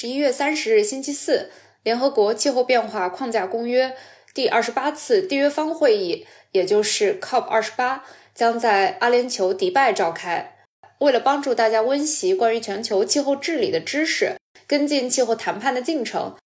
[0.00, 1.50] 十一月三十日星期四，
[1.82, 3.96] 联合国气候变化框架公约
[4.32, 10.56] 第二十八次缔约方会议，也就是 COP 二十八，将在阿联酋迪拜召开。
[11.00, 14.36] 为了帮助大家温习关于全球气候治理的知识，
[14.68, 16.36] 跟进气候谈判的进程，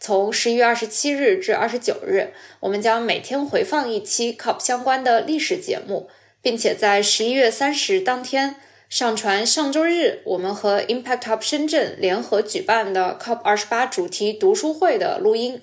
[0.00, 6.08] 从十一月二十七日至二十九日，我们将每天回放一期 COP 相关的历史节目，
[6.40, 8.56] 并且在十一月三十日当天。
[8.94, 15.60] 上传上周日我们和 Impact Hub 深圳联合举办的 COP 二十八主题读书会的录音。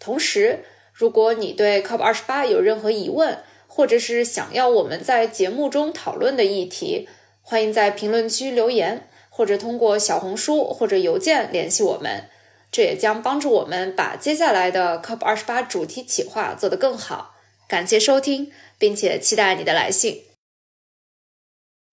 [0.00, 3.38] 同时，如果你对 COP 二十八有任何疑问，
[3.68, 7.08] 或者是想要我们在节目中讨论的议题，
[7.40, 12.24] 欢迎在评论区留言，或者通过小红书或者邮件联系我们。
[12.72, 17.36] 这也将帮助我们把接下来的 COP 二十八主题企划做得更好。
[17.68, 20.24] 感谢收听，并且期待你的来信。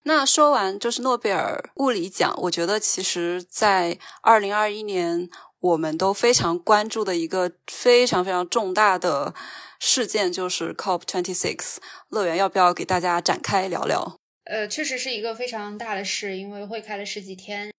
[0.05, 5.29] 那说完就是诺贝尔物理奖，我觉得其实，在二零二一年，
[5.61, 9.33] 我们都非常关注的一个非常非常重大的
[9.79, 11.77] 事件，就是 COP twenty six。
[12.09, 14.17] 乐园要不要给大家展开聊聊？
[14.43, 17.71] 呃，确实是一个非常大的事，因为会开了十几天，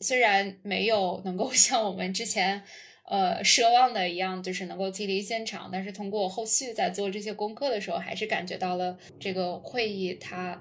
[0.00, 2.64] 虽然没有能够 像我们之前
[3.08, 10.60] 呃奢望的一样，就是能够亲临现场，但是通过后续在做这些功课的时候，还是感觉到了这个会议它。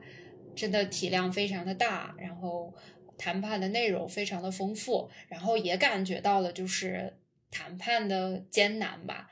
[0.58, 2.73] 真的体量非常的大，然后
[3.16, 7.19] 谈判的内容非常的丰富，然后也感觉到了就是
[7.52, 9.30] 谈判的艰难吧。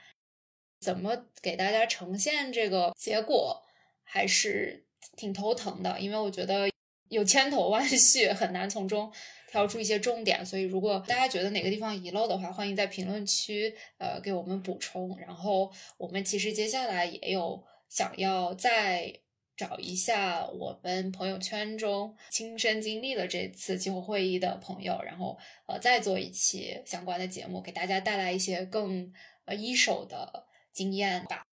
[0.80, 3.60] 怎么给大家呈现这个结果，
[4.04, 4.86] 还是
[5.18, 6.70] 挺头疼的，因为我觉得
[7.10, 9.12] 有千头万绪，很难从中
[9.50, 10.46] 挑出一些重点。
[10.46, 15.18] 所以如果大家觉得哪个地方遗漏的话，欢迎在评论区呃给我们补充。
[15.18, 19.22] 然后我们其实接下来也有想要在。
[19.56, 29.14] 找一下我们朋友圈中亲身经历了这次气候会议的朋友，然后呃再做一期相关的节目，给大家带来一些更
[29.46, 31.46] 呃一手的经验吧。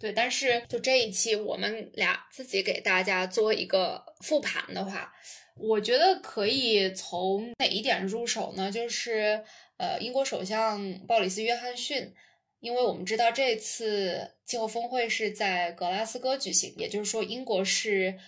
[0.00, 5.14] 对，但是就这一期我们俩自己给大家做一个复盘的话，
[5.54, 8.70] 我觉得可以从哪一点入手呢？
[8.72, 9.44] 就是
[9.78, 12.12] 呃英国首相鲍里斯·约翰逊。
[12.60, 18.18] 因为我们知道这次气候峰会是在格拉斯哥举行，也就是说英国是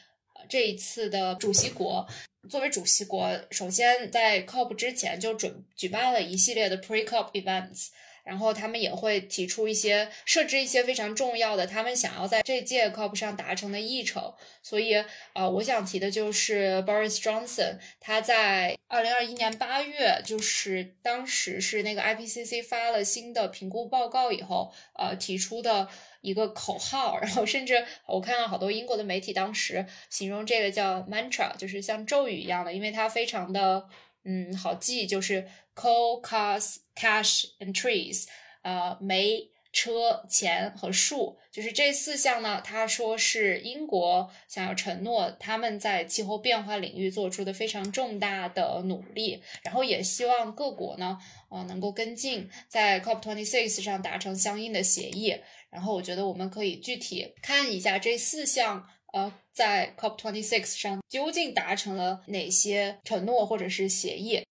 [0.48, 2.06] 这一次的主席国。
[2.48, 7.88] 作为主席国，首先在 COP 之前就准举办了一系列的 Pre-COP events。
[8.28, 14.34] 然后他们也会提出一些设置一些非常重要的，他们想要在这届 COP 上达成的议程。
[14.62, 15.02] 所以，
[15.32, 25.88] 呃，我想提的就是 Boris Johnson，他在二零二一年八月，就是当时是那个 IPCC 发了新的评估报告以后，呃，提出的
[26.20, 27.18] 一个口号。
[27.18, 33.88] 然后，甚至我看到好多英国的媒体当时形容这个叫 mantra，就是像咒语一样的，因为它非常的。
[34.24, 38.26] 嗯，好记，就是 coal, cars, cash and trees，
[38.62, 42.60] 呃，煤、车、钱和树，就是这四项呢。
[42.60, 51.18] 他说是英国想要承诺他们在气候变化领域做出的非常重大的努力，然后也希望各国呢，
[51.48, 55.34] 呃，能够跟进，在 COP twenty six 上达成相应的协议。
[55.70, 58.88] 然后我觉得我们可以具体看一下这四项。
[59.12, 64.44] 呃，在 COP26 上究竟达成了哪些承诺或者是协议？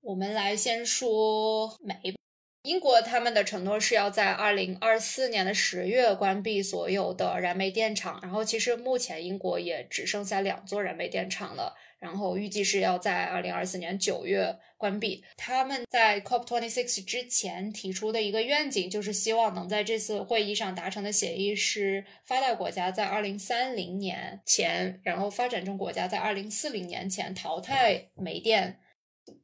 [0.00, 2.14] 我们来先说煤。
[2.62, 11.74] 英国他们的承诺是要在二零二四年的十月关闭所有的燃煤电厂，然后其实目前英国也只剩下两座燃煤电厂了。
[12.00, 15.22] 然后预计是要在二零二四年九月关闭。
[15.36, 28.80] 他们在 COP twenty six 之前提出的一个愿景，就是希望能在这次会议上达成的协议是发达国家在二零三零年前，然后发展中国家在二零四零年前淘汰煤电。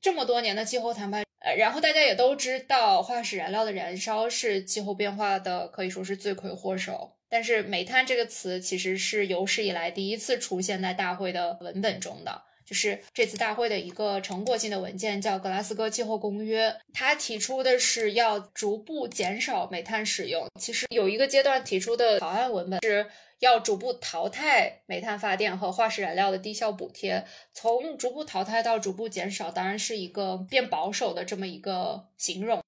[0.00, 7.12] 这么多年的气候谈判，呃，然后大家也都知道，化石燃料的燃烧是气候变化的可以说是罪魁祸首。
[7.28, 16.68] 但是煤炭这个词其实是有史以来第一次出现在大会的文本中的，就是这次大会的一个成果性的文件，叫《格拉斯哥气候公约》。
[16.92, 20.46] 它提出的是要逐步减少煤炭使用。
[20.60, 23.06] 其实有一个阶段提出的草案文本是
[23.38, 27.24] 要逐步淘汰煤炭发电和化石燃料的低效补贴。
[27.54, 32.60] 从逐步淘汰到逐步减少，当然是一个变保守的这么一个形容。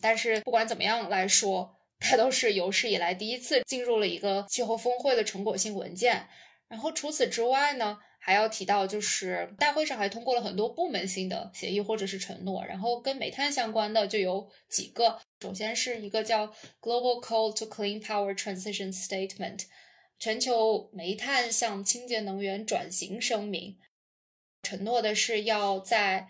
[0.00, 1.76] 但是不管怎么样来说。
[2.02, 6.26] 它都是有史以来第一次进入了一个气候峰会的成果性文件。
[6.66, 12.62] 然后除此之外呢，还要提到就是大会上还通过了很多部门性的协议或者是承诺。
[12.66, 16.46] 然后跟煤炭相关的就有几个，首先是一个叫
[16.82, 19.64] Global Coal to Clean Power Transition Statement，
[20.18, 23.78] 全球煤炭向清洁能源转型声明，
[24.62, 26.28] 承诺的是要在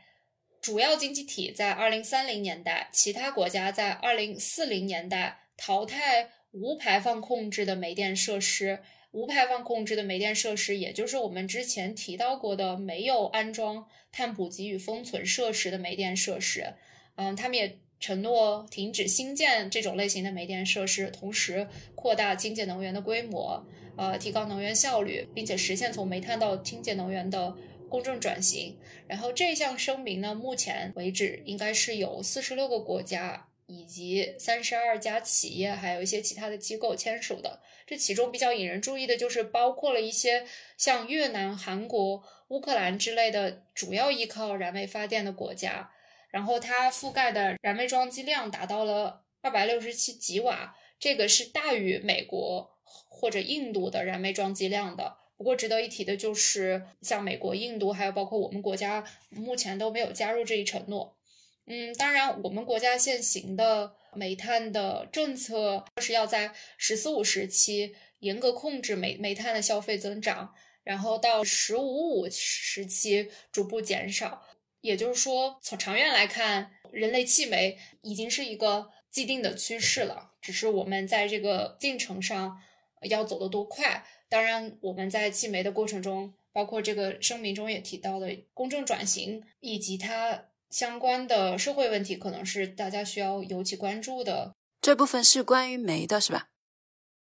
[0.63, 8.81] 主要经济体在二零三零年代，其他国家在二零四零年代淘汰无排放控制的煤电设施。
[9.13, 16.75] 无排放控制的煤电设施，也就是我们之前提到过的没有安装碳捕集与封存设施的煤电设施。
[17.17, 23.67] 嗯，他们也承诺停止新建这种类型的煤电设施，同时扩大清洁能源的规模，
[23.97, 27.55] 呃，提高能源效率，并且实现从煤炭到清洁能源的
[27.89, 28.77] 公正转型。
[29.09, 37.61] 然后这项声明呢，目前为止应该是有四十六个国家以及三十二家企业，还有一些其他的机构签署的。
[37.87, 40.45] 这其中比较引人注意的就是包括了一些
[40.77, 45.93] 像越南、韩国、乌克兰之类的主要依靠燃煤发电的国家，
[46.31, 55.17] 然后它覆盖的燃煤装机量达到了二百六十七吉瓦，这个是大于美国或者印度的燃煤装机量的。
[55.37, 61.17] 不过值得一提的就是，像美国、印度还有包括我们国家，目前都没有加入这一承诺。
[61.67, 70.53] 嗯，当然，我们国家现行的煤炭的政策是要在“十四五”时期严格控制煤煤炭的消费增长，
[70.83, 74.45] 然后到“十五五”时期逐步减少。
[74.81, 82.61] 也就是说，从长远来看，人类弃煤已经是一个既定的趋势了，只是我们在这个进程上
[83.03, 84.05] 要走得多快。
[84.29, 90.47] 当然，我们在弃煤的过程中，包括这个声明中也提到的公正转型以及它。
[90.71, 94.53] 相关的社会问题可能是大家需要尤其关注的。
[94.81, 96.47] 这部分是关于煤的，是吧？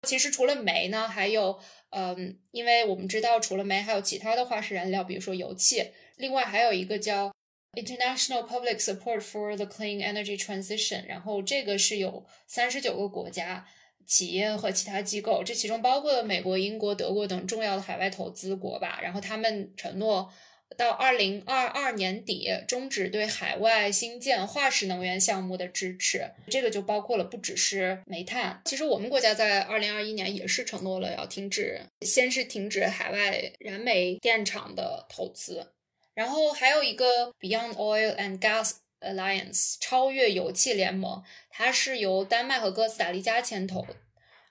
[0.07, 1.59] 其实除了煤呢，还有，
[1.89, 5.91] 嗯，因为我们知道除了煤，还有其他的化石燃料，比如说油气。
[6.17, 7.33] 另外还有一个叫
[7.73, 13.65] International Public Support for the Clean Energy Transition，然后这个是有三十九个国家、
[14.05, 18.99] 企业和其他机构，这其中包括了美国、英国、德国等重要的海外投资国吧。
[19.01, 20.31] 然后他们承诺。
[20.77, 28.61] 到二零二二年底终止对海外新建化石能源项目的支持，这个就包括了不只是煤炭。
[28.65, 35.73] 其实我们国家在二零二一年也是承诺了要停止，先是停止海外燃煤电厂的投资，
[36.13, 43.85] 然后还有一个 Beyond Oil and Gas Alliance 超越油气联盟，它是由丹麦和哥斯达黎加牵头，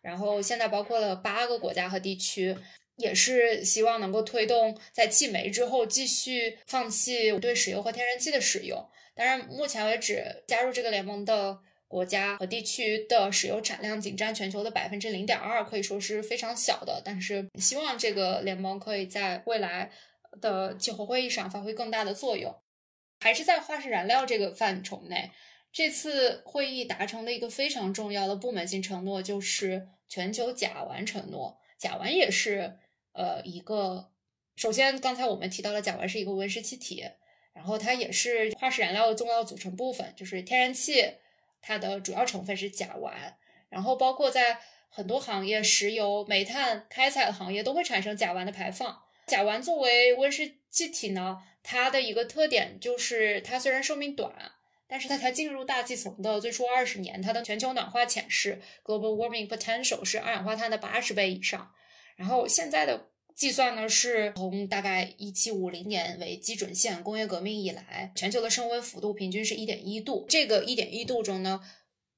[0.03, 2.57] 然后现在包括了八个国家和地区。
[3.01, 8.89] 也是希望能够推动在弃煤之后继续放弃对石油和天然气的使用。
[9.15, 11.59] 当然，目前为止加入这个联盟的
[11.89, 17.03] 国家和地区的石油产量仅占全球的百分之零点二，可以说是非常小的。
[17.05, 19.91] 但是希望这个联盟可以在未来
[20.41, 22.55] 的气候会议上发挥更大的作用。
[23.19, 25.31] 还是在化石燃料这个范畴内，
[25.73, 31.59] 这次会议达成的一个非常重要的部门性承诺就是全球甲烷承诺。
[31.77, 32.79] 甲烷也是。
[33.13, 34.11] 呃，一个
[34.57, 37.05] 首先，刚才我们提到了甲烷是一个温室气体，
[37.53, 41.15] 然后它也是化石燃料的重要组成部分，就是天然气，
[41.61, 43.11] 它的主要成分是甲烷，
[43.69, 44.59] 然后包括在
[44.89, 49.03] 很多行业，石油、煤炭开采的行业都会产生甲烷的排放。
[49.27, 54.33] 甲烷作为温室气体呢，它的一个特点就是它虽然寿命短，
[54.89, 61.73] 但是在它进入大气层的最初二十年，它的全球暖化潜势 （global warming potential） 是二氧化碳的八十倍以上。
[62.21, 70.27] 然后现在的计算呢，是从大概一七五零年为基准线，工业革命以来，全球的升温幅度平均是一点一度。
[70.29, 71.63] 这个一点一度中呢，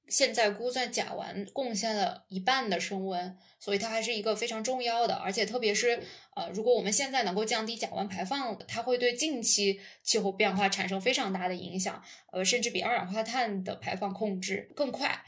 [0.09, 5.15] 现在估算甲烷贡献了一半的升温，所以它还是一个非常重要的。
[5.15, 6.03] 而且特别是
[6.35, 15.23] 呃，如果我们现在能够降低甲烷排放，它会对近期气候变化产生非常大的影响，呃，甚至比二氧化碳的排放控制更快。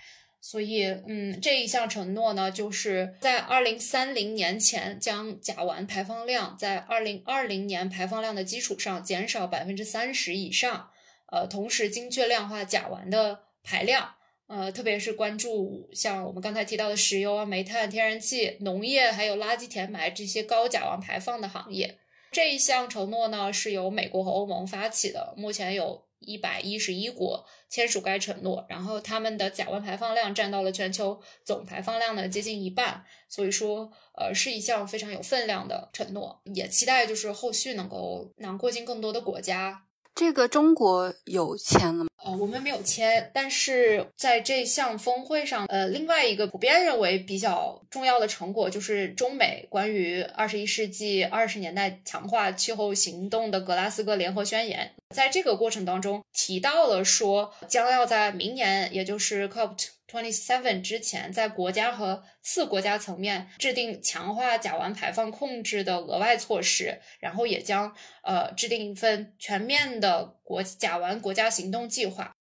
[0.46, 10.90] 所以，嗯，这一项承诺呢，就是在二零三零年前将甲烷排放量在二零二零年排放量的基础上减少百分之三十以上，
[11.32, 21.96] 呃，同时精确量化甲烷的排量，呃，特别是关注像我们刚才提到的石油啊、煤炭、天然气、农业还有垃圾填埋这些高甲烷排放的行业。
[22.30, 26.03] 这一项承诺呢，是由美国和欧盟发起的，目前有。
[26.26, 39.86] 一百一十一国签署该承诺，然后他们的甲烷排放量占到了全球总排放量的接近一半，所以说，呃，是一项非常有分量的承诺，也期待就是后续能够囊括进更多的国家。
[40.14, 42.06] 这个中国有签了吗？
[42.24, 59.88] 呃，我们没有签，但是在这项峰会上，呃，另外一个普遍认为比较重要的成果就是中美关于二十一世纪二十年代强化气候行动的格拉斯哥联合宣言，在这个过程当中提到了说，将要在明年，也就是 COP。
[60.14, 67.92] Twenty seven 之前，在国家和次国家层面制定强化甲烷排放控制的额外措施，然后也将
[68.22, 72.32] 呃制定一份全面的国甲烷国家行动计划。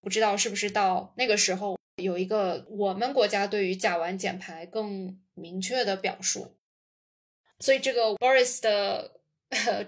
[0.00, 6.56] 不知道是不是到那个时候有一个我们国家对于甲烷减排更明确的表述。
[7.58, 9.20] 所以这个 Boris 的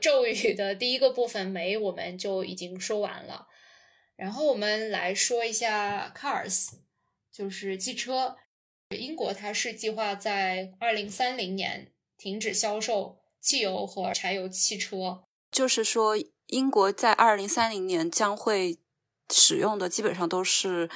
[0.01, 3.47] 咒语的第一个部分没我们就已经说完了。
[4.17, 6.71] 然后我们来说一下 Cars，
[7.35, 8.37] 就是汽车。
[8.91, 16.15] 英国它是计划在二零三零年停止销售汽油和柴油汽车，就是说
[16.47, 18.79] 英国在二零三零年将会
[19.33, 20.89] 使用的基本上都是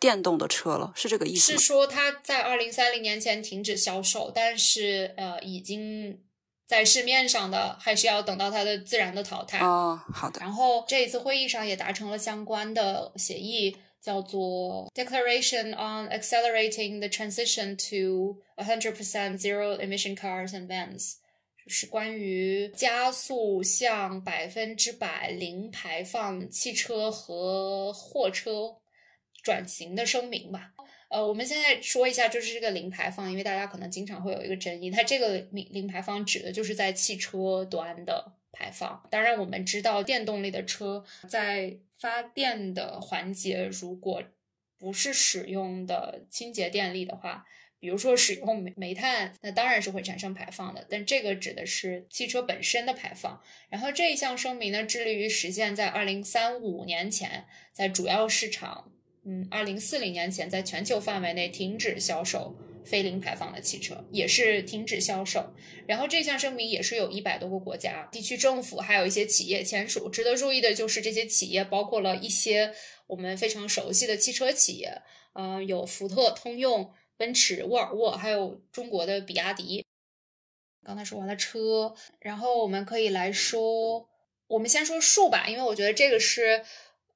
[0.00, 6.24] 电动的车了，是这个意思是说它在二零三零年前停止销售，但是呃已经
[6.66, 10.02] 在市面上的还是要等到它的自然的淘汰哦。
[10.12, 10.40] 好的。
[10.40, 13.76] 然后这一次会议上也达成了相关的协议。
[14.04, 21.14] 叫做 Declaration on Accelerating the Transition to 100% Zero Emission Cars and Vans，
[21.64, 28.76] 就是关于加速向百分之百零排放汽车和货车
[29.42, 30.74] 转型的声明吧。
[31.08, 39.02] 呃，我们现在说一下，就是这个零排放，因为大家可能经常会有一个争议，它这个零零排放指的就是在汽车端的排放。
[39.10, 44.22] 当然，我们知道电动力的车在发电的环节，如果
[44.78, 47.44] 不是使用的清洁电力的话，
[47.78, 50.86] 比如说使用煤煤炭，那当然是会产生排放的。
[50.88, 53.42] 但这个指的是汽车本身的排放。
[53.68, 58.90] 然后这一项声明呢，致力于实现在二零三五年前，在主要市场，
[59.24, 62.56] 嗯，二零四零年前，在全球范围内停止销售。
[62.84, 65.54] 非零排放的汽车也是停止销售，
[65.86, 70.08] 然后这项声明也是有一百多个国家、地区政府，还有一些企业签署。
[70.08, 72.74] 值得注意的就是这些企业包括了一些
[73.06, 79.84] 我们非常熟悉的汽车企业，嗯，有福特、通用、奔驰、沃尔沃，还有中国的比亚迪。
[80.84, 84.08] 刚才说完了车，然后我们可以来说，
[84.46, 86.62] 我们先说树吧，因为我觉得这个是。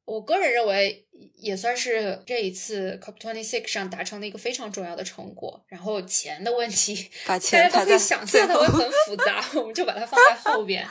[0.09, 5.62] 我个人认为也算是这一次 COP26 上达成的一个非常重要的成果。
[5.69, 10.87] 然后钱的问题， 大家都可以想象它会很复杂，我们就把它放在后边。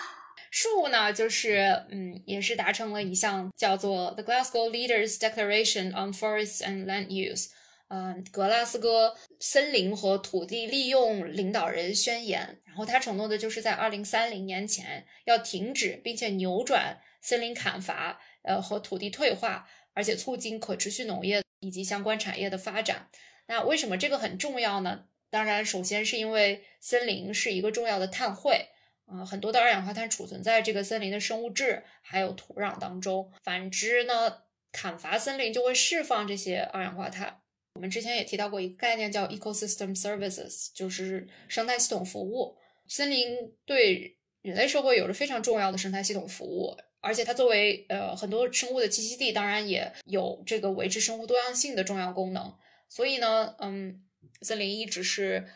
[0.52, 7.48] 树呢，就是嗯，也是达成了一项叫做 The Glasgow Leaders Declaration on Forests and Land Use，
[7.90, 12.60] 嗯，格拉斯哥森林和土地利用领导人宣言。
[12.66, 18.22] 然后他承诺的就是在二零三零年前要停止并且扭转森林砍伐。
[18.48, 23.10] 呃，和土地退化，而且促进可持续农业以及相关产业的发展。
[23.48, 25.06] 那为什么这个很重要呢？
[25.30, 28.70] 当然，首先是因为森林是一个重要的碳汇，
[29.06, 33.32] 啊，很多的二氧化碳储存在这个森林的生物质还有土壤当中。
[33.44, 37.42] 反之呢，砍伐森林就会释放这些二氧化碳。
[37.74, 42.58] 我们之前也提到过一个概念叫 ecosystem services，就是生态系统服务。
[42.88, 46.76] 森林对人类社会有着非常重要的生态系统服务。
[47.00, 52.54] 而且它作为呃很多生物的栖息地，当然也有这个维持生物多样性的重要功能。
[52.90, 54.02] 所以呢，嗯，
[54.42, 55.48] 森林一直是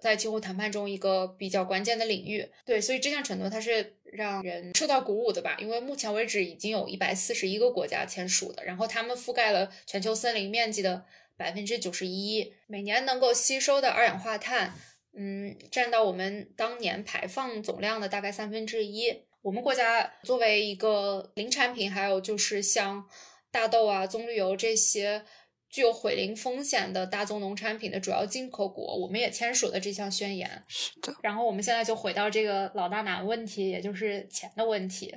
[0.00, 2.48] 在气候谈判中一个比较关键的领域。
[2.64, 5.56] 对，所以这项承诺它是让人受到鼓舞的吧？
[5.60, 11.04] 因为目前为止已经有一百四十一个国家签署的，然后他们覆盖了全球森林面积的
[11.36, 14.72] 百分之九十一，每年能够吸收的二氧化碳，
[15.14, 19.24] 嗯，占到我们当年排放总量的大概三分之一。
[19.46, 23.08] 我们国家作为一个零产品，还有就是像
[23.52, 25.24] 大豆啊、棕榈油这些
[25.70, 30.64] 具有毁林风险的大宗农产品的主要进口国，我们也签署了这项宣言。
[30.66, 31.14] 是的。
[31.22, 35.14] 然后我们现在就回到这个老大难问题，也就是钱的问题。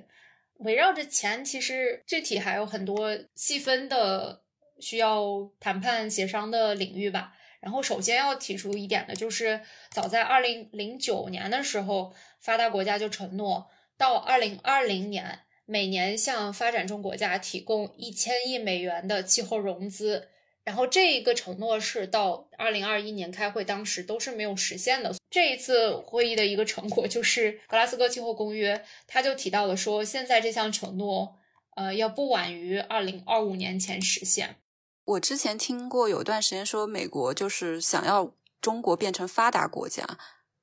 [0.57, 4.43] 围绕着钱，其实具体还有很多细分的
[4.79, 5.25] 需要
[5.59, 7.33] 谈判协商的领域吧。
[7.59, 9.59] 然后首先要提出一点的就是，
[9.89, 13.67] 早在二零零九年的时候，发达国家就承诺。
[13.99, 20.29] 到二零二零年，每年向发展中国家提供一千亿美元的气候融资，
[20.63, 25.13] 然后这一个承诺是到二零二一年开会，当时都是没有实现的。
[25.29, 31.35] 这一次会议的一个成果就是格拉斯哥气候公约，他就提到了说，现在这项承诺，
[31.75, 34.55] 呃，要不晚于二零二五年前实现。
[35.03, 40.07] 我之前听过有段时间说，美国就是想要中国变成发达国家，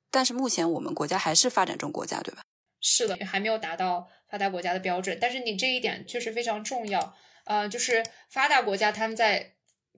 [0.09, 2.41] 但是目前我们国家还是发展中国家，对吧？
[2.89, 7.13] 是的，还没有达到发达国家的标准，但是你这一点确实非常重要。
[7.43, 9.51] 呃，就是发达国家他们在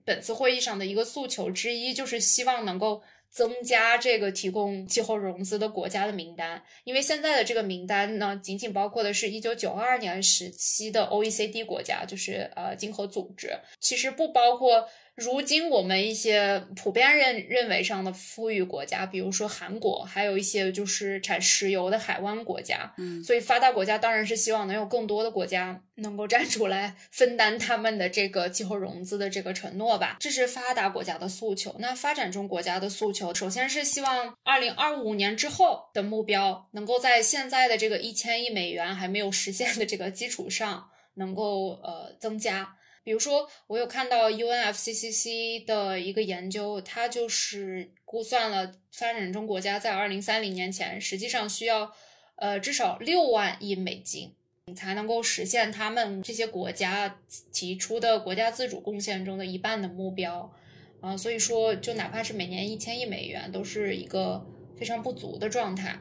[0.04, 14.88] 本次会议上的一个诉求之一，就是希望能够增加这个提供气候融资的国家的名单，因为现在的这个名单呢，仅仅包括的是一九九二年时期的 OECD 国家，就是呃经合组织，其实不包括。
[15.20, 30.16] 如今我们一些普遍认认为上的富裕国家，比如说韩国，还有一些就是产石油的海湾国家，嗯，所以发达国家当然是希望能有更多的国家能够站出来分担他们的这个气候融资的这个承诺吧。
[30.18, 31.76] 这是发达国家的诉求。
[31.78, 42.74] 那发展中国家的诉求，首先是希望二零二五年之后的目标能够在现在的这个一千亿美元还没有实现的这个基础上，能够呃增加。
[43.02, 51.94] 比如说，我有看到 UNFCCC 的一个研究，它就是估算了发展中国家在二零三零年前，实际上需要
[52.36, 54.34] 呃至少六万亿美金，
[54.76, 57.18] 才能够实现他们这些国家
[57.50, 60.52] 提出的国家自主贡献中的一半的目标
[61.00, 61.16] 啊。
[61.16, 65.98] 所以说，就哪怕是每年一千亿美元，都是一个非常不足的状态。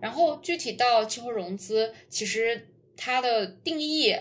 [0.00, 4.16] 然后具体到气候融资，其实它的定义。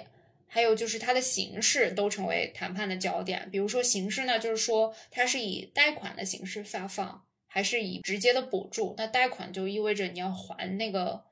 [0.53, 3.49] 还有就是它的形式都成为谈判的焦点。
[3.49, 8.93] 比如说形式呢，就是说它是以贷款的形式发放，还是以直接的补助？
[8.97, 11.23] 那贷款就意味着你要还那个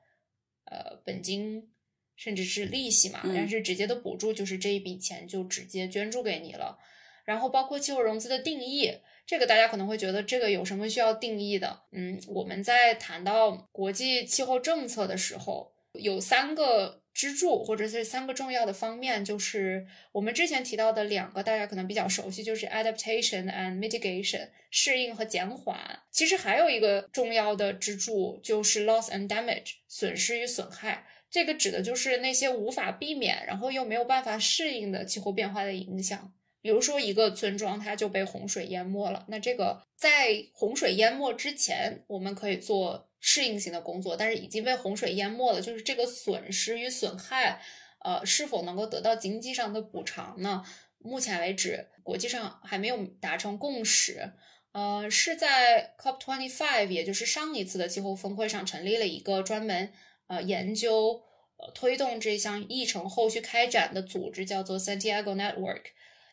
[0.64, 1.70] 呃本金，
[2.16, 3.20] 甚至是利息嘛。
[3.22, 6.78] 但是直接的补助就是这一笔钱就直接捐助给你了。
[7.26, 8.90] 然后包括气候融资的定义，
[9.26, 11.82] 这个大家可能会觉得这个有什么需要定义的？
[11.92, 16.99] 嗯，我们在谈到国际气候政策的时候，有三个。
[17.12, 25.76] 支柱或者是三个重要的方面，就是我们之前提到的两个，大家可能比较熟悉，就是 adaptation and mitigation 适应和减缓。
[26.10, 31.04] 其实还有一个重要的支柱就是 loss and damage 损失与损害。
[31.28, 36.32] 这个指的就是那些无法避免，然后又没有办法适应的气候变化的影响。
[36.62, 43.09] 比如说一个村庄它就被洪水淹没了，那这个在洪水淹没之前，我们可以做。
[43.20, 45.60] 适应性的工作，但是已经被洪水淹没了。
[45.60, 47.60] 就是这个损失与损害，
[48.02, 50.64] 呃，是否能够得到经济上的补偿呢？
[50.98, 54.32] 目前为止，国际上还没有达成共识。
[54.72, 59.92] 呃，是在 COP25，也就是上一次的气候峰会上，成立了一个专门
[60.28, 61.22] 呃研究、
[61.56, 65.82] 呃推动这项议程后续开展的组织，叫做 Santiago Network。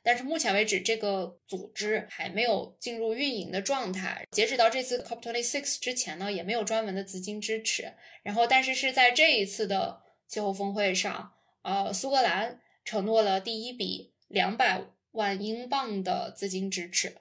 [0.04, 4.26] 但是目前为止，这个组织还没有进入运营的状态。
[4.32, 7.94] 截止到这次 COP26 之前呢，也没有专门的资金支持。
[8.24, 11.34] 然后，但是是在这一次的气候峰会上，
[11.64, 17.16] 呃，苏格兰承诺了第一笔两百万英镑的资金支持。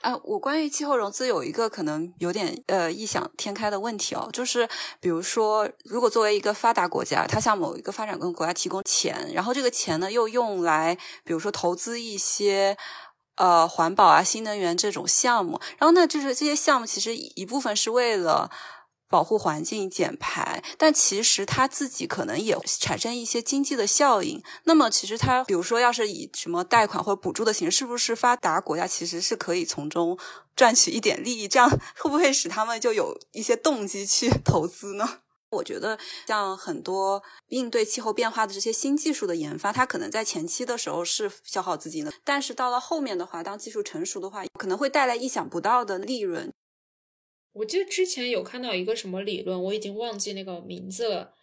[0.00, 4.66] 啊，我关于气候融资有一个可能有点呃异想天开的问题哦，就是
[4.98, 12.76] 比如说，如果作为一个发达国家，它向某一个发展中国家提供钱，然后这个钱呢又用来，比如说投资一些
[13.36, 18.50] 呃环保啊、新能源这种项目，然后呢，就是这些项目其实一部分是为了。
[19.10, 24.40] 保护环境、减排，但其实它自己可能也产生一些经济的效应。
[24.64, 30.16] 那么，其实它比如说，要是以什么贷款或者补助的形式，是不是发达国家其实是可以从中
[30.54, 31.48] 赚取一点利益？
[31.48, 31.68] 这样
[31.98, 35.18] 会不会使他们就有一些动机去 投资呢？
[35.50, 46.52] 我觉得，像很多应对气候变化的这些新技术的研发，它可能在前期的时候是消耗资金的，但是到了后面的话，当技术成熟的话，可能会带来意想不到的利润。
[47.52, 51.34] 我记得之前有看到一个什么理论，我已经忘记那个名字了。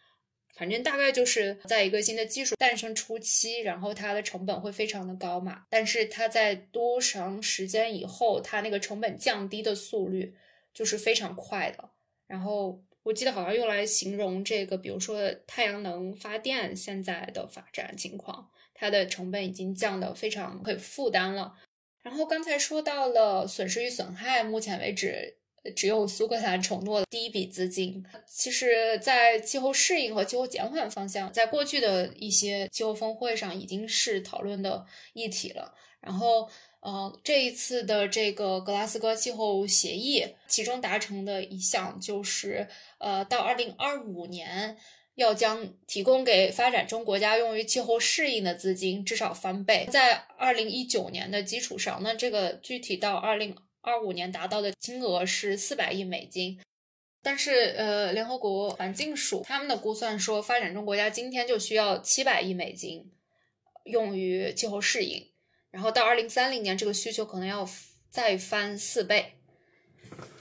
[0.55, 5.65] 反正大概就是在一个新的技术诞生初期，然后它的成本会非常的高嘛。
[5.69, 10.33] 但是它在多长时间以后，它那个成本降低的速率
[10.73, 11.91] 就是非常快的。
[12.25, 21.53] 然后我记得好像用来形容这个，比如说太阳能发电现在的发展情况，它的成本已经降得非常可以负担了。
[22.01, 25.37] 然后刚才说到了损失与损害，目前为止。
[25.75, 28.03] 只有苏格兰承诺了第一笔资金。
[28.25, 35.73] 其实，在气候适应和气候减缓方向，在过去的一些气候峰会上已经是讨论的议题了。
[35.99, 36.49] 然后，
[36.79, 42.67] 呃，这一次的这个格拉斯哥气候协议，其中达成的一项就是，
[42.99, 44.77] 呃，到二零二五年
[45.15, 53.55] 要将提供给发展中国家用于气候适应的资金至少翻倍，在二零一九年的基础上，那这个具体到二零。
[53.87, 56.59] 二五年达到的金额是四百亿美金，
[57.23, 63.09] 但是呃，联合国环境署他们的估算说，发展中国家今天就需要七百亿美金
[63.85, 65.25] 用于气候适应，
[65.71, 67.65] 然后到二零三零年这个需求可能要
[68.09, 69.35] 再翻四倍，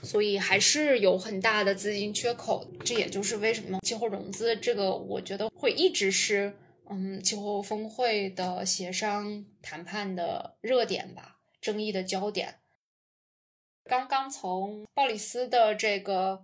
[0.03, 2.67] 所以还是有很大的资金缺口。
[2.85, 6.53] 这也就是为什么气候融资这个，我觉得会一直是
[6.91, 12.57] 嗯气候峰会的协商谈判的热点吧，争议的焦点。
[13.88, 16.42] 刚刚从鲍里斯的这个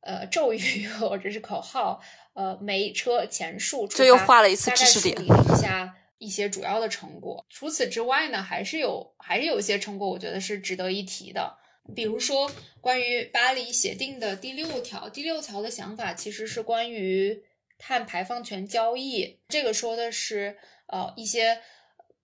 [0.00, 2.00] 呃咒语或者是口号，
[2.34, 5.16] 呃，煤车前述，这又画了一次知识点。
[5.22, 7.44] 一下一些主要的成果。
[7.48, 11.56] 除此之外呢，还是有还是有一些成果，我觉得是值得一提的。
[11.94, 17.42] 比如说，关于巴黎协定的第六条，第六条的想法其实是关于
[17.78, 19.40] 碳排放权交易。
[19.48, 21.60] 这个说的是，呃，一些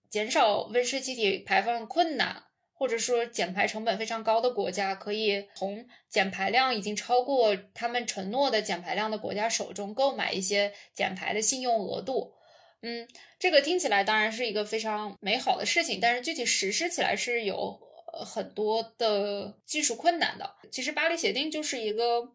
[0.09, 2.43] 减少温室气体排放困难，
[2.77, 12.33] 或者说减排成本非常高的国家，可以从减排量已经超过他们承诺的减排量的国家手中购买一些减排的信用额度。
[12.81, 13.07] 嗯，
[13.39, 17.85] 这个听起来当然是一个非常美好的事情，但是具体实施起来是有。
[18.25, 22.31] 很多的技术困难的，其实巴黎协定就是一个，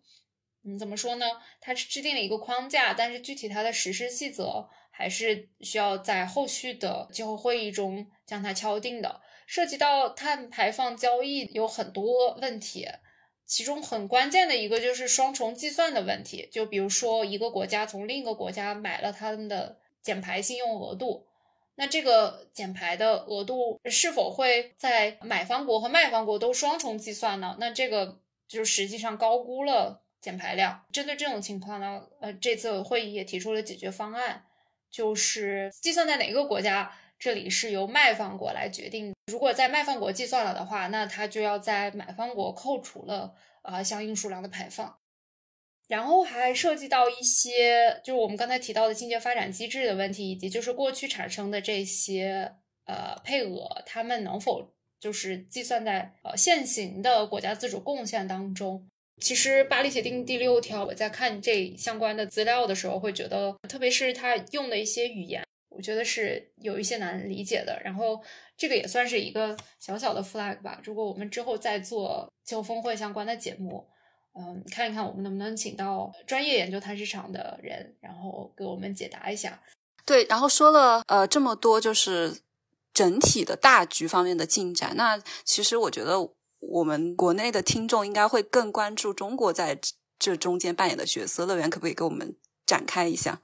[0.65, 1.27] 嗯，怎么说呢？
[1.61, 9.22] 它是制定了一个框架，但是具体它的实施细则还是需要在后续的气候会议中将它敲定的。
[9.47, 12.89] 涉及到碳排放交易有很多问题，
[13.47, 16.49] 其中很关键的一个就是双重计算的问题。
[16.51, 21.27] 就比如说，一个国家从另一个国家买了他们的减排信用额度。
[21.75, 27.57] 那这个减排的额度是否会在买方国和卖方国都双重计算呢？
[27.59, 30.85] 那这个就实际上高估了减排量。
[30.93, 34.45] 针对这种情况呢，呃，这次会议也提出了解决方案，
[34.91, 39.15] 就是计算在哪个国家，这里是由卖方国来决定。
[39.31, 43.33] 如果在卖方国计算了的话，那它就要在买方国扣除了
[43.63, 44.99] 啊相应数量的排放。
[45.87, 52.57] 然后还涉及到一些，就是我们刚才提到的清洁发展机制的问题，以及就是过去产生的这些
[52.87, 58.85] 呃配额，他们能否就是计算在呃现行的国家自主贡献当中？
[59.21, 65.45] 其实巴黎协定第六条，我在看这相关的资料的时候，会觉得，特别是他用的一些语言，
[65.77, 67.81] 我觉得是有一些难理解的。
[67.85, 68.21] 然后
[68.57, 70.81] 这个也算是一个小小的 flag 吧。
[70.85, 73.87] 如果我们之后再做气候峰会相关的节目。
[74.35, 79.61] 嗯，看一看我们能不能请到专业研究碳市场的人，然后给我们解答一下。
[80.07, 82.39] 对，然后说了呃这么多，就是
[82.95, 84.97] 整体的大局方面的进展。
[84.97, 86.31] 那其实我觉得
[86.61, 89.79] 我们国内的听众应该会更关注中国在
[90.19, 91.45] 这中间扮演的角色。
[91.45, 93.43] 乐园可不可以给我们展开一下？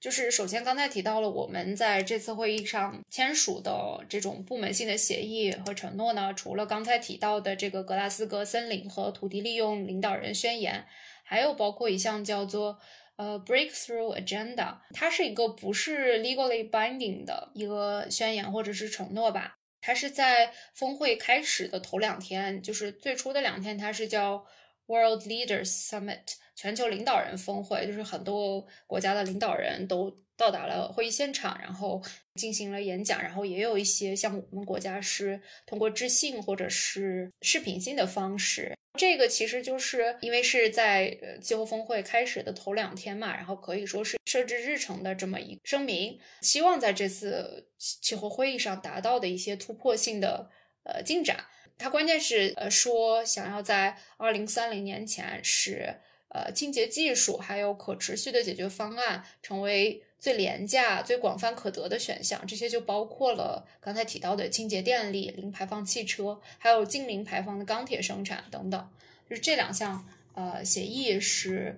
[0.00, 10.86] 就是首先刚才提到了我们在这次会议上签署的这种部门性的协议和承诺呢，除了刚才提到的这个格拉斯哥森林和土地利用领导人宣言，
[11.24, 12.78] 还有包括一项叫做
[13.16, 24.46] 呃 Breakthrough Agenda，它是一个不是 legally binding 的一个宣言或者是承诺吧，它是在峰会开始的头两天，就是最初的两天，它是叫
[24.86, 26.36] World Leaders Summit。
[26.60, 32.02] 全球领导人峰会就是很多国家的领导人都到达了会议现场，然后
[32.34, 38.76] 进行了演讲，然后也有一些像我们国家是通过致信或者是视频性的方式。
[38.98, 50.50] 这个其实就是因为是在气候峰会开始的头两天嘛，然后可以说是设置日程的这么一声明，希望在这次气候会议上达到的一些突破性的
[50.82, 51.44] 呃进展。
[51.76, 55.94] 它关键是呃说想要在二零三零年前使。
[56.38, 62.46] 呃，清洁技术还有可持续的解决方案成为最廉价、最广泛可得的选项。
[62.46, 68.88] 这些就包括了刚才提到的清洁电力、零排放汽车，还有近零排放的钢铁生产等等。
[69.28, 71.76] 就是这两项呃协议是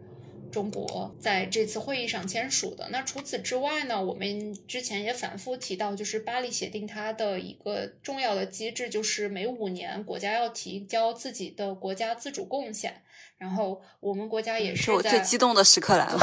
[0.52, 2.88] 中国在这次会议上签署的。
[2.90, 13.02] 那除此之外呢，我们之前也反复提到，就是巴黎协定它的一个重要的机制，就是每五年国家要提交自己的国家自主贡献。
[13.40, 16.18] 然后我们国家也是我最激动的时刻来了。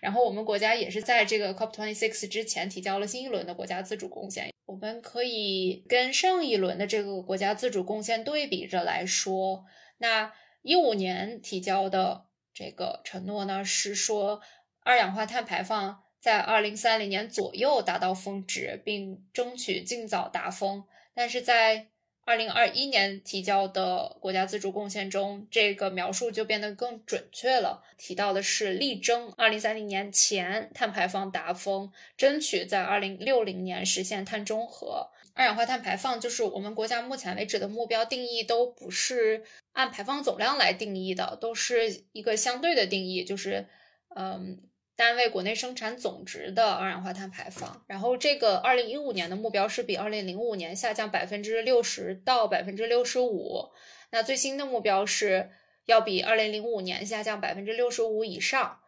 [0.00, 4.54] 然后我们国家也是在这个 COP26 之前提交了新一轮的国家自主贡献。
[4.66, 9.64] 我们可以跟上一轮的这个国家自主贡献对比着来说，
[9.98, 14.40] 那一五年提交的这个承诺呢，是说
[14.84, 20.84] 二氧化碳排放在二零三零年左右达到峰值，并争取尽早达峰。
[21.12, 21.88] 但是在
[22.32, 27.84] 二零二一年提交的国家自主贡献中，这个描述就变得更准确了。
[27.98, 35.10] 提到的是力争二零三零年前碳排放达峰，争取在二零六零年实现碳中和。
[35.34, 43.68] 二氧化碳排放就是我们国家目前为止的目标定义，都不是按排放总量来定义的，都是一个相对的定义，就是
[44.16, 44.58] 嗯。
[44.94, 53.70] 单位国内生产总值的二氧化碳排放，然后这个二零一五年的目标是比二零零五年下降百分之六十到百分之六十五，
[54.10, 55.50] 那最新的目标是
[55.86, 58.80] 要比二零零五年下降百分之六十五以上，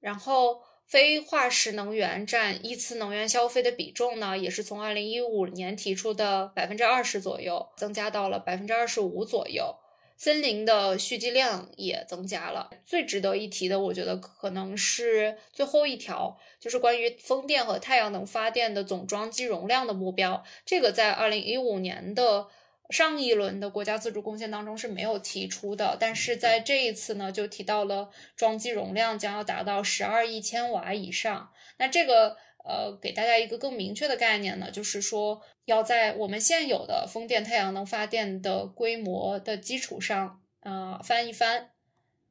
[0.00, 9.76] 然后非化石能源占一次能源消费的比重呢，也是从二零一五年提出的百分之二十左右，增加到了百分之二十五左右。
[10.22, 12.68] 森林的蓄积量也增加了。
[12.84, 20.44] 最值得一提的，我觉得可能是最后一条，就是关于风电和太阳能发电的总装机容量的目标。
[20.66, 22.48] 这个在二零一五年的
[22.90, 31.50] 上一轮的国家自主贡献当中是没有提出的，但是在这一次呢，就提到了装机容量将要达到十二亿千瓦以上。
[31.78, 32.36] 那这个。
[32.62, 41.70] 呃，给大家一个更明确的概念呢，就是说要在我们现有的风电、太阳能发电的规模的基础上，呃，翻一番，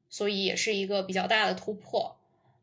[0.08, 2.16] 所以也是一个比较大的突破。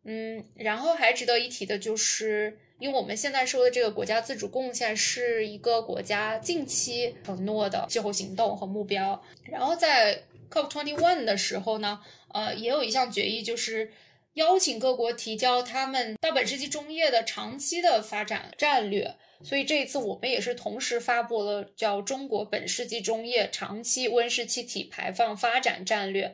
[0.04, 9.20] 嗯，然后还值得一提的就是，因为我们现在说的这个国家自主贡献是一个国家近期承诺的气候行动和目标。
[9.42, 13.90] 然后在 COP twenty one 的时候呢，呃，也有一项决议就是。
[14.36, 26.28] 邀请各国提交他们到本世纪中叶的长期的发展战略，所以这一次我们也是同时发布了叫《中国本世纪中叶长期温室气体排放发展战略》。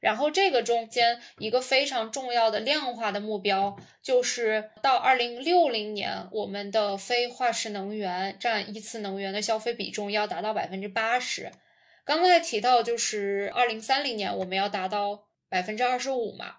[0.00, 11.52] 然后这个中间一个非常重要的量化的目标，就是到二零六零年，我们的非化石能源占一次能源的消费比重要达到百分之八十。
[12.04, 16.56] 刚才提到就是二零三零年我们要达到百分之二十五嘛。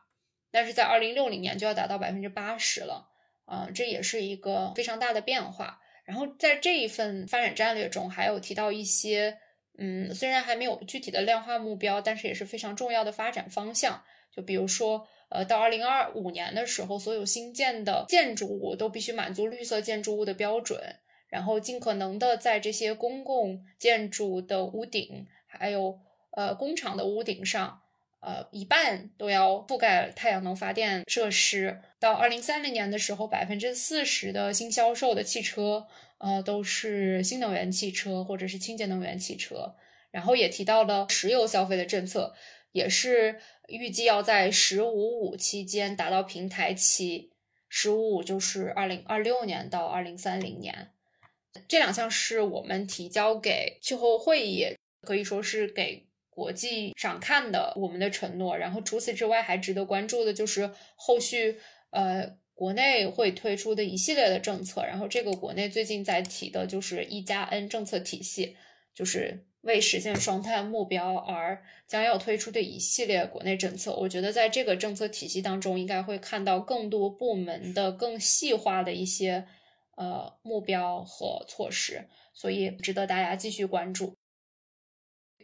[0.55, 3.09] 但是在二零六零年就要达到百分之八十了，
[3.43, 5.81] 啊，这也是一个非常大的变化。
[6.05, 9.37] 然后在这一份发展战略中，还有提到一些，
[9.77, 14.01] 嗯，虽然还没有具体的量化目标，但是也是非常重要的发展方向。
[14.33, 20.79] 就比如说，呃，到二零二五年的时候，所有新建的建筑物都必须满足绿色建筑物的标准，
[21.27, 25.99] 然后尽可能的在这些公共建筑的屋顶，还有
[26.31, 27.81] 呃工厂的屋顶上。
[28.21, 31.80] 呃，一半都要覆盖太阳能发电设施。
[31.99, 35.86] 到二零三零年的时候，百分之四十的新销售的汽车，
[36.17, 39.75] 呃，都是新能源汽车或者是清洁能源汽车。
[40.10, 42.34] 然后也提到了石油消费的政策，
[42.71, 47.32] 也是预计要在“十五五”期间达到平台期
[47.69, 50.89] ，“十五五”就是二零二六年到二零三零年。
[51.67, 56.08] 这两项是我们提交给气候会议，可以说是给。
[56.36, 61.58] 国际上看的我们的承诺，然后除此之外还值得关注的就是后续
[61.91, 68.58] 呃国内会推出的一系列的政策，然后这个国内最近在提的就是一加 N 政策体系，
[68.93, 73.95] 就是为实现双碳目标而将要推出的一系列国内政策。
[73.95, 79.48] 我觉得在这个政策体系当中，应该会看到更多部门的更细化的一些
[79.95, 84.17] 呃目标和措施，所以值得大家继续关注。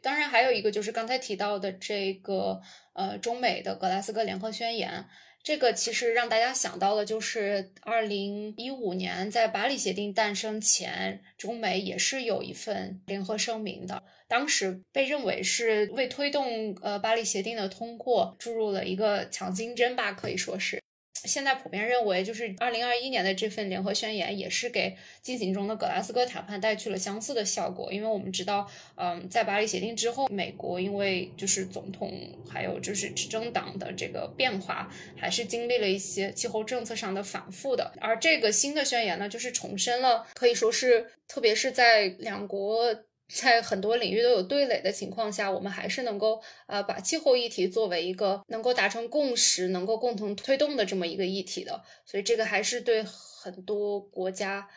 [0.01, 2.59] 当然，还有一个就是刚才提到的这个，
[2.93, 5.05] 呃，中美的格拉斯哥联合宣言，
[5.43, 20.81] 这个其实让大家想到的就是二零一五年在巴黎协定诞生前，中美也是有一份联合声明的，当时被认为是为推动呃巴黎协定的通过注入了一个强心针吧，可以说是。
[21.25, 27.91] 现在普遍认为，就是二零二一年的这份联合宣言也是给进行中的格拉斯哥谈判带去了相似的效果。
[27.91, 32.11] 因为我们知道，嗯，在巴黎协定之后，美国因为就是总统
[32.49, 37.93] 还有就是执政党的这个变化，还是经历了一些气候政策上的反复的。
[37.99, 42.95] 而这个新的宣言呢，就是重申了，可以说是，特别是在两国。
[43.33, 54.67] 在很多领域都有对垒的情况下，我们还是能够呃把气候议题作为一个能够达成共识、能够共同推动的这么一个议题的，所以这个还是对很多国家，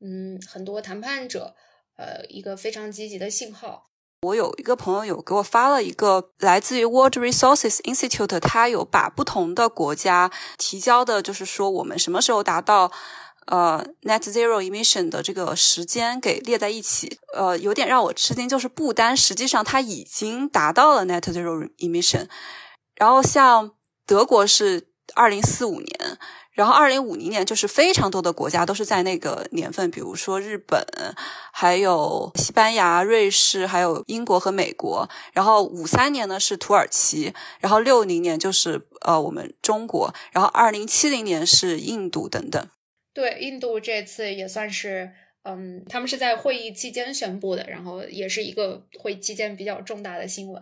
[0.00, 1.56] 嗯，很多谈判者，
[1.96, 3.86] 呃，一个非常积极的信号。
[4.22, 12.92] 我有一个朋友有给我发了一个来自于 World Resources Institute，他有把不同的国家提交的，就是说我们什么时候达到。
[13.46, 22.26] 呃，net zero emission 的这个时间给列在一起，呃，有点让我吃惊，就是不丹实际上它已经达到了 net zero emission，
[22.94, 23.72] 然后像
[24.06, 26.18] 德国是二零四五年，
[26.52, 30.86] 然后二零五零年就是非常多的国家都是在那个年份，比如说日本，
[31.52, 42.68] 还有西班牙、瑞士，还有英国和美国，然后五三年呢是土耳其，然后六零年就是呃我们中国，然后二零七零年是印度等等。
[43.14, 45.10] 对，印度这次也算是，
[45.44, 50.60] 嗯，他们是在会议期间宣布的，然后也是一个会期间比较重大的新闻。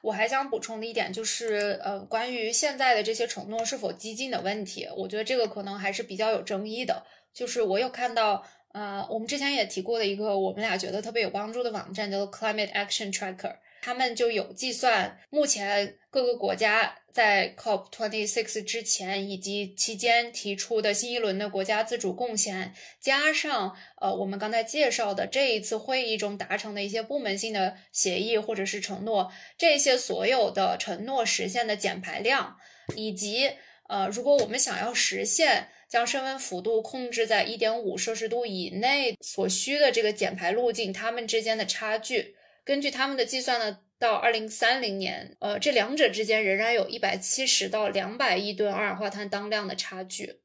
[0.00, 7.04] 我还想补充的一点就是，呃，关于现在的这些承诺是否激进的问题，我觉得这个可能还是比较有争议的。
[7.32, 13.56] 就是我有看到，呃，我们之前也提过的一个我们俩觉得特别有帮助的网站，叫做 Climate Action Tracker。
[13.82, 32.56] 他们就有计算，目前各个国家在 COP twenty six 之前以及期间提出的新一轮的国家自主贡献，加上呃我们刚才介绍的这一次会议中达成的一些部门性的协议或者是承诺，这些所有的承诺实现的减排量，
[32.96, 33.52] 以及
[33.88, 42.34] 呃如果我们想要实现将升温幅度控制在一点五摄氏度以内所需的这个减排路径，它们之间的差距。
[42.64, 50.40] 根据他们的计算呢，到二零三零年，呃，这两者之间仍然有一百七十到两百亿吨二氧化碳当量的差距。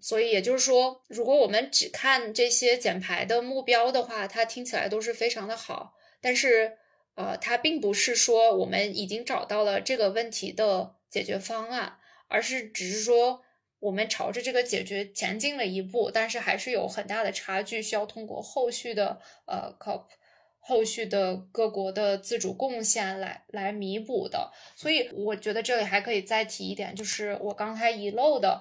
[0.00, 5.94] 所以也就是说，如果我们只看这些减排的目标的话，它听起来都是非常的好。
[6.20, 6.76] 但是，
[7.14, 13.42] 呃，它并不是说我们已经找到了这个问题的解决方案，而是只是说
[13.78, 20.04] 我们朝着这个解决前进了一步，但是还是有很大的差距，需要通过后续的呃 COP。
[20.68, 28.60] 后续的各国的自主贡献来来弥补的，所以我觉得这里还可以再提一点，就是我刚才遗漏的，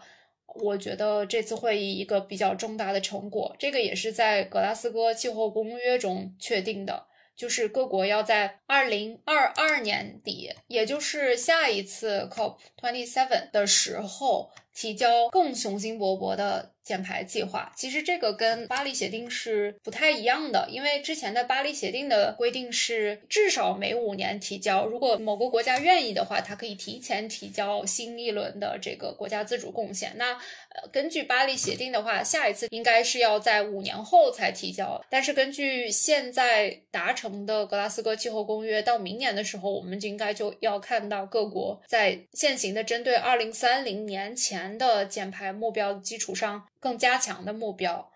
[0.55, 16.71] 我觉得这次会议一个比较重大的成果，这个也是在格拉斯哥气候公约中确定的，就是各国要在二零二二年底，也就是下一次 COP twenty seven 的时候，提交更雄心勃勃的。
[16.87, 30.13] 减排计划其实这个跟巴黎协定是不太一样的，因为之前的巴黎协定的规定是至少每五年提交，如果某个国家愿意的话，它可以提前提交新一轮的这个国家自主贡献。
[30.15, 35.03] 那呃，根据巴黎协定的话，下一次应该是要在五年后才提交。
[35.09, 46.65] 但是根据现在达成的格拉斯哥气候公约，到明年的时候，我们就应该就要看到各国在现行的针对二零三零年前的减排目标基础上。
[46.79, 48.11] 更加强的目标，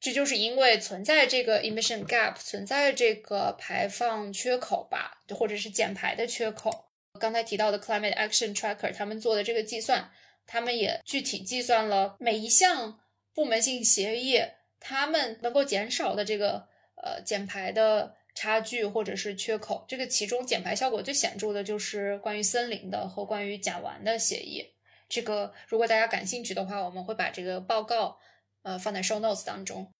[0.00, 6.84] 这就是因为存在这个 emission gap，存在这个排放缺口吧，或者是减排的缺口。
[7.18, 10.10] 刚才提到的 Climate Action Tracker，他们做的这个计算，
[10.46, 13.00] 他们也具体计算了每一项
[13.32, 14.42] 部门性协议，
[14.78, 16.68] 他们能够减少的这个
[17.02, 19.84] 呃减排的差距或者是缺口。
[19.88, 24.75] 这个其中减排效果最显著的就是关于森林的和关于甲烷的协议。
[25.08, 28.18] 这个如果大家感兴趣的话，我们会把这个报告
[28.62, 29.92] 呃放在 show notes 当中。